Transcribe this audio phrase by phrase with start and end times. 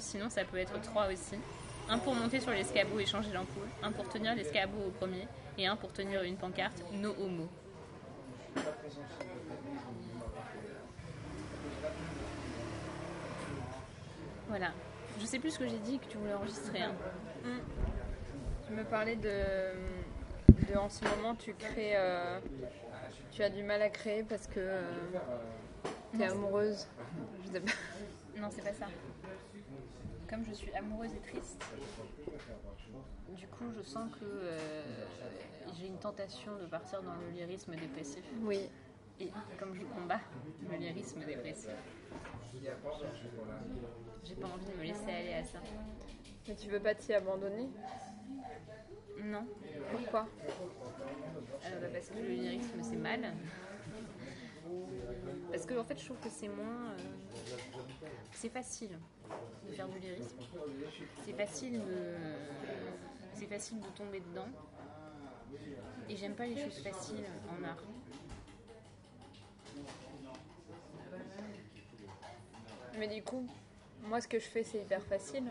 [0.00, 1.36] seul, sinon ça peut être trois aussi.
[1.88, 5.26] Un pour monter sur l'escabeau et changer l'ampoule, un pour tenir l'escabeau au premier,
[5.58, 7.48] et un pour tenir une pancarte No Homo.
[14.48, 14.72] Voilà.
[15.20, 16.82] Je sais plus ce que j'ai dit que tu voulais enregistrer.
[16.82, 16.94] hein.
[18.66, 19.30] Tu me parlais de,
[20.72, 22.38] de en ce moment tu crées, euh,
[23.32, 24.80] tu as du mal à créer parce que
[26.12, 26.86] tu es amoureuse.
[27.44, 27.72] Je sais pas.
[28.40, 28.86] Non, c'est pas ça.
[30.30, 31.60] Comme je suis amoureuse et triste,
[33.36, 34.84] du coup, je sens que euh,
[35.76, 38.22] j'ai une tentation de partir dans le lyrisme dépressif.
[38.42, 38.68] Oui.
[39.18, 40.20] Et comme je combats
[40.70, 41.70] le lyrisme dépressif,
[44.24, 45.58] j'ai pas envie de me laisser aller à ça.
[46.48, 47.68] Mais tu veux pas t'y abandonner?
[49.22, 49.44] Non,
[49.90, 50.26] Pourquoi?
[51.64, 53.34] Euh, bah, parce que le lyrisme c'est mal.
[55.50, 56.92] Parce que en fait, je trouve que c'est moins.
[56.92, 56.98] euh,
[58.32, 58.98] c'est facile
[59.68, 60.38] de faire du lyrisme.
[61.24, 62.14] C'est facile de.
[63.34, 64.48] C'est facile de tomber dedans.
[66.08, 67.82] Et j'aime pas les choses faciles en art.
[72.98, 73.46] Mais du coup,
[74.02, 75.44] moi ce que je fais c'est hyper facile.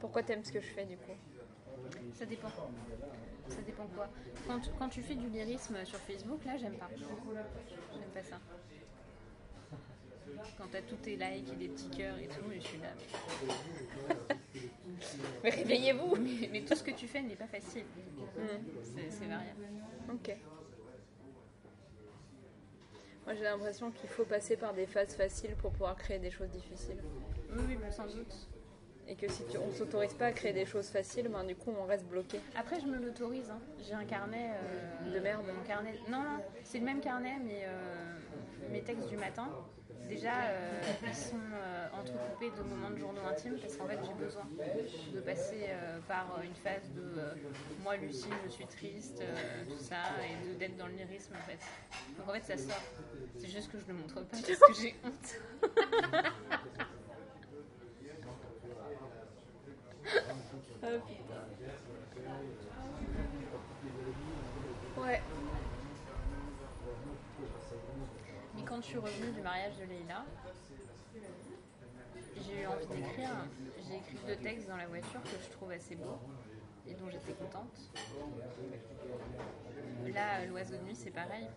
[0.00, 1.16] Pourquoi t'aimes ce que je fais du coup?
[2.14, 2.50] Ça dépend.
[3.48, 4.08] Ça dépend quoi.
[4.46, 6.88] Quand, quand tu fais du lyrisme sur Facebook, là, j'aime pas.
[6.96, 8.38] J'aime pas ça.
[10.58, 12.88] Quand t'as tous tes likes et des petits cœurs et tout, et je suis là.
[15.44, 17.84] Mais réveillez-vous Mais, mais tout ce que tu fais n'est pas facile.
[19.10, 19.66] C'est variable.
[20.12, 20.34] Ok.
[23.24, 26.48] Moi j'ai l'impression qu'il faut passer par des phases faciles pour pouvoir créer des choses
[26.50, 26.98] difficiles.
[27.50, 28.48] Oui, oui, bah, sans doute.
[29.08, 31.72] Et que si tu, on s'autorise pas à créer des choses faciles, ben, du coup
[31.78, 32.40] on reste bloqué.
[32.56, 33.50] Après, je me l'autorise.
[33.50, 33.58] hein.
[33.86, 34.50] J'ai un carnet.
[34.64, 35.44] euh, De merde.
[35.46, 35.94] Mon carnet.
[36.08, 38.16] Non, non, c'est le même carnet, mais euh,
[38.72, 39.48] mes textes du matin.
[40.08, 44.24] Déjà, euh, ils sont euh, entrecoupés de moments de journaux intimes parce qu'en fait, j'ai
[44.24, 44.46] besoin
[45.12, 47.34] de passer euh, par une phase de euh,
[47.82, 49.22] moi, Lucie, je suis triste,
[49.68, 51.58] tout ça, et d'être dans le lyrisme en fait.
[52.18, 52.82] Donc en fait, ça sort.
[53.38, 55.40] C'est juste que je le montre pas parce que j'ai honte.
[64.96, 65.20] Ouais.
[68.58, 70.24] Et quand je suis revenue du mariage de Leïla,
[72.46, 73.30] j'ai eu envie d'écrire.
[73.88, 76.18] J'ai écrit deux textes dans la voiture que je trouve assez beaux
[76.88, 77.90] et dont j'étais contente.
[80.12, 81.48] Là, L'oiseau de nuit, c'est pareil.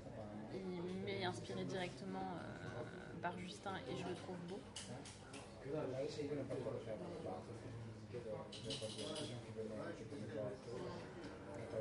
[0.53, 4.59] Il m'est inspiré directement euh, par Justin et je le trouve beau.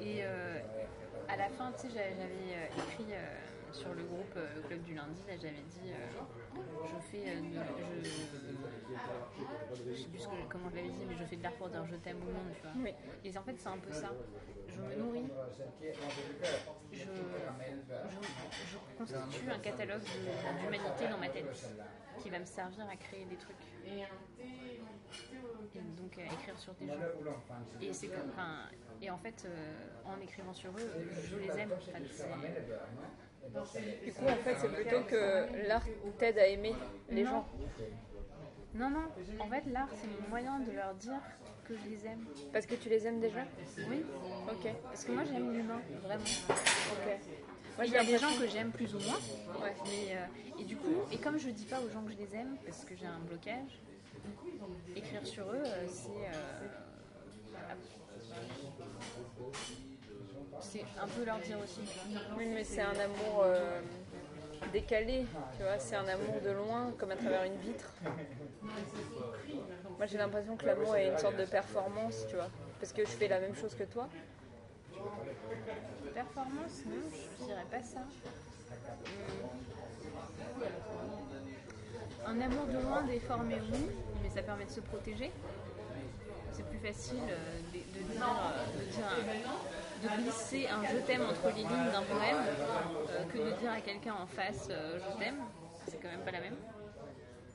[0.00, 0.60] Et euh,
[1.28, 3.14] à la fin, tu sais, j'avais euh, écrit
[3.72, 5.96] sur le groupe euh, Club du lundi, là, j'avais dit, euh,
[6.84, 11.24] je fais, euh, de- je, je sais plus que- comment je l'avais dit, mais je
[11.24, 12.72] fais de l'art pour dire je t'aime au monde, tu vois.
[12.76, 12.94] Oui.
[13.24, 14.10] Et en fait, c'est un peu ça.
[14.68, 15.26] Je me nourris,
[16.92, 17.04] je, je,
[18.70, 20.02] je constitue un catalogue
[20.60, 21.46] d'humanité dans ma tête
[22.18, 23.56] qui va me servir à créer des trucs.
[23.86, 26.92] Et donc à écrire sur des gens.
[27.80, 28.32] Et, c'est comme-
[29.00, 29.46] et en fait,
[30.04, 30.90] en écrivant sur eux,
[31.30, 31.70] je les aime.
[34.04, 35.84] Du coup en fait c'est plutôt que l'art
[36.18, 36.74] t'aide à aimer
[37.10, 37.30] les Non.
[37.30, 37.46] gens.
[38.74, 39.06] Non, non,
[39.40, 41.18] en fait, l'art, c'est mon moyen de leur dire
[41.66, 42.24] que je les aime.
[42.52, 43.40] Parce que tu les aimes déjà?
[43.88, 44.04] Oui,
[44.46, 44.70] Ok.
[44.84, 46.22] parce que moi, j'aime l'humain, vraiment.
[46.22, 47.18] Ok.
[47.76, 49.18] Moi Il y a des gens que j'aime plus ou moins,
[49.62, 49.74] Ouais.
[49.86, 52.34] mais, euh, et du coup, et comme je dis pas aux gens que je les
[52.36, 53.80] aime, parce que j'ai un blocage,
[54.94, 56.10] écrire sur eux, euh, c'est.
[56.10, 56.66] euh,
[60.60, 61.80] c'est un peu leur dire aussi.
[62.36, 63.80] Oui, mais c'est un amour euh,
[64.72, 65.24] décalé,
[65.56, 67.92] tu vois, c'est un amour de loin, comme à travers une vitre.
[69.96, 72.50] Moi j'ai l'impression que l'amour est une sorte de performance, tu vois,
[72.80, 74.08] parce que je fais la même chose que toi.
[76.14, 77.02] Performance, non,
[77.40, 78.00] je dirais pas ça.
[78.80, 79.58] Hum.
[82.26, 83.88] Un amour de loin déformé, oui,
[84.22, 85.30] mais ça permet de se protéger.
[86.58, 91.22] C'est plus facile euh, de, de dire, euh, de, dire de glisser un je t'aime
[91.22, 92.36] entre les lignes d'un poème
[93.10, 95.38] euh, que de dire à quelqu'un en face euh, je t'aime.
[95.86, 96.56] C'est quand même pas la même.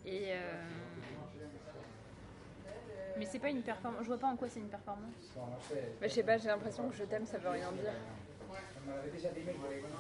[0.05, 0.63] Et euh,
[3.17, 3.99] mais c'est pas une performance.
[4.03, 5.35] Je vois pas en quoi c'est une performance.
[5.99, 7.91] Mais je sais pas, j'ai l'impression que je t'aime, ça veut rien dire.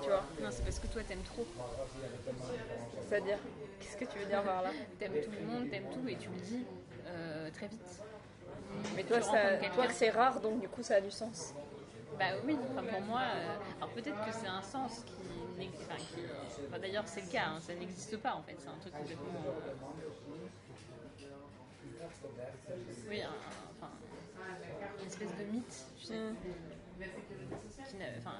[0.01, 1.45] Tu vois, Non, c'est parce que toi t'aimes trop.
[3.09, 3.37] c'est-à-dire,
[3.81, 4.69] qu'est-ce que tu veux dire par là?
[4.97, 6.65] T'aimes tout le monde, t'aimes tout et tu le dis
[7.07, 8.01] euh, très vite.
[8.95, 9.31] Mais toi, ça,
[9.87, 11.53] que c'est rare, donc du coup ça a du sens.
[12.19, 15.13] Bah oui, enfin, pour moi, euh, alors peut-être que c'est un sens qui.
[15.59, 16.21] n'ex- Enfin, qui
[16.69, 19.41] enfin, D'ailleurs, c'est le cas, hein, ça n'existe pas en fait, c'est un truc complètement.
[19.47, 19.73] euh,
[23.09, 23.29] oui, un-
[23.79, 23.91] enfin,
[25.01, 26.19] une espèce de mythe, tu sais.
[26.19, 26.35] Mm.
[27.89, 28.35] qui Enfin,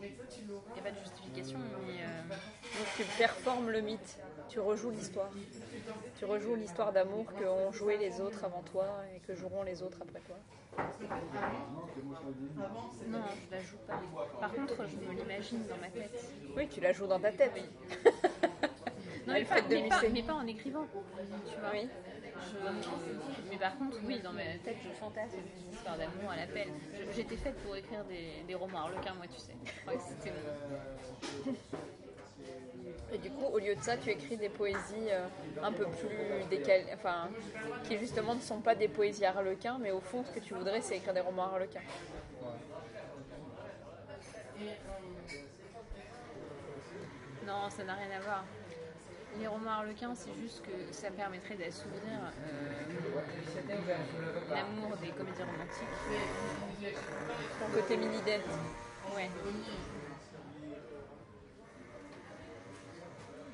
[0.00, 4.90] il n'y a pas de justification, mais euh, Donc tu performes le mythe, tu rejoues
[4.90, 5.30] l'histoire.
[6.18, 9.82] Tu rejoues l'histoire d'amour que ont joué les autres avant toi et que joueront les
[9.82, 10.36] autres après toi.
[13.08, 14.00] non, je la joue pas.
[14.40, 16.30] Par contre, je me l'imagine dans ma tête.
[16.56, 17.52] Oui, tu la joues dans ta tête.
[19.26, 20.86] Non, Elle mais, pas, fait de mais, pas, mais pas en écrivant,
[21.46, 21.70] tu vois.
[21.72, 21.88] Oui.
[22.40, 26.68] Je- Mais par contre, oui, dans ma tête, je fantasme des histoires d'amour à l'appel.
[27.14, 29.54] J'étais faite pour écrire des, des romans harlequins, moi, tu sais.
[29.64, 31.52] Je crois que c'était mon...
[33.12, 35.26] Et du coup, au lieu de ça, tu écris des poésies euh,
[35.62, 37.28] un peu plus décalées, enfin,
[37.84, 40.82] qui justement ne sont pas des poésies harlequins, mais au fond, ce que tu voudrais,
[40.82, 41.80] c'est écrire des romans harlequins.
[47.46, 48.44] Non, ça n'a rien à voir.
[49.38, 53.20] Les romans harlequins, c'est juste que ça permettrait d'assouvir euh,
[54.50, 56.96] l'amour des comédies romantiques.
[57.60, 58.44] Ton côté mini-dette.
[59.14, 59.30] Ouais.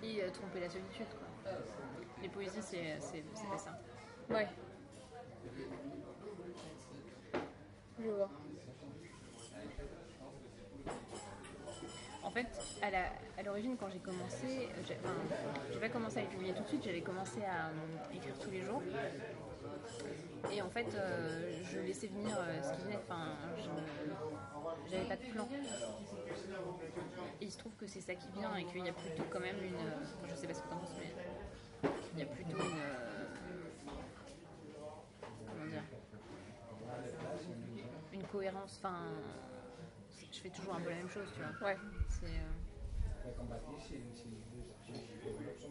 [0.02, 1.52] Et euh, tromper la solitude, quoi.
[2.22, 3.78] Les poésies, c'est c'est pas ça.
[4.30, 4.48] Ouais.
[7.98, 8.30] Je vois.
[12.34, 12.46] Fait,
[13.36, 16.84] à l'origine, quand j'ai commencé, j'ai enfin, pas commencé à les publier tout de suite,
[16.84, 18.82] j'avais commencé à euh, écrire tous les jours.
[20.52, 23.36] Et en fait, euh, je laissais venir euh, ce qui venait, enfin,
[24.90, 25.48] j'avais pas de plan.
[27.40, 29.40] Et il se trouve que c'est ça qui vient et qu'il y a plutôt quand
[29.40, 29.74] même une.
[29.76, 32.80] enfin, je sais pas ce que t'en penses, mais il y a plutôt une.
[35.46, 35.84] comment dire
[38.12, 38.98] Une cohérence, enfin.
[40.44, 41.68] Je fais toujours un peu la même chose, tu vois.
[41.70, 41.76] Ouais.
[42.10, 43.30] C'est, euh,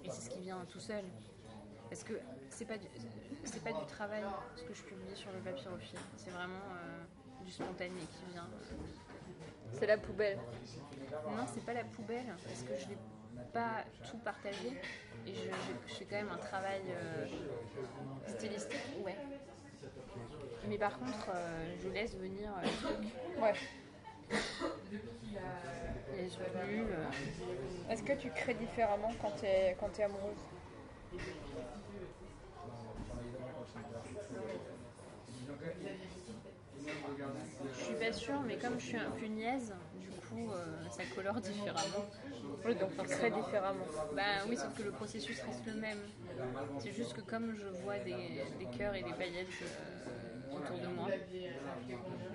[0.03, 1.03] Et c'est ce qui vient tout seul.
[1.89, 2.13] Parce que
[2.49, 2.87] c'est pas du,
[3.43, 4.23] c'est pas du travail
[4.55, 5.99] ce que je publie sur le papyrophile.
[6.17, 7.03] C'est vraiment euh,
[7.45, 8.47] du spontané qui vient.
[9.73, 10.39] C'est la poubelle.
[11.27, 12.97] Non, c'est pas la poubelle parce que je l'ai
[13.53, 14.69] pas tout partagé
[15.27, 17.27] et je, je- je fais quand même un travail euh,
[18.27, 18.79] stylistique.
[19.05, 19.17] Ouais.
[20.67, 23.53] Mais par contre, euh, je laisse venir euh, les trucs, Ouais.
[26.15, 27.91] Les euh.
[27.91, 30.37] Est-ce que tu crées différemment quand tu es, quand es amoureuse?
[37.77, 41.03] Je suis pas sûre, mais comme je suis un peu niaise, du coup, euh, ça
[41.15, 42.05] colore différemment.
[42.65, 43.85] Oui, donc tu crées différemment.
[44.15, 45.99] Bah oui, sauf que le processus reste le même.
[46.79, 50.87] C'est juste que comme je vois des, des cœurs et des paillettes euh, autour de
[50.87, 51.07] moi,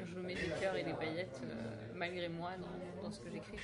[0.05, 3.59] je mets des cœurs et des paillettes euh, malgré moi dans, dans ce que j'écris.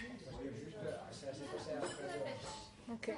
[2.89, 3.11] Ok.